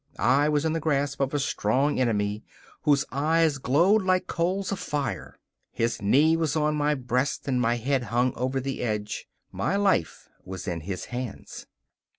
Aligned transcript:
I 0.17 0.49
was 0.49 0.65
in 0.65 0.73
the 0.73 0.79
grasp 0.79 1.21
of 1.21 1.31
a 1.31 1.37
strong 1.37 1.99
enemy, 1.99 2.43
whose 2.85 3.05
eyes 3.11 3.59
glowed 3.59 4.01
like 4.01 4.25
coals 4.25 4.71
of 4.71 4.79
fire. 4.79 5.37
His 5.71 6.01
knee 6.01 6.35
was 6.35 6.55
on 6.55 6.73
my 6.75 6.95
breast 6.95 7.47
and 7.47 7.61
my 7.61 7.75
head 7.75 8.05
hung 8.05 8.33
over 8.33 8.59
the 8.59 8.81
edge 8.81 9.27
my 9.51 9.75
life 9.75 10.27
was 10.43 10.67
in 10.67 10.81
his 10.81 11.05
hands. 11.13 11.67